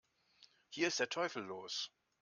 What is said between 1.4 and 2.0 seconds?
los!